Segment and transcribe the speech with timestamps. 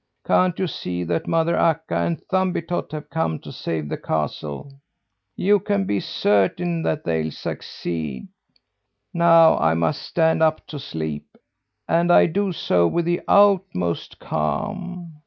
[0.25, 4.79] "Can't you see that mother Akka and Thumbietot have come to save the castle?
[5.35, 8.27] You can be certain that they'll succeed.
[9.13, 11.27] Now I must stand up to sleep
[11.87, 15.17] and I do so with the utmost calm.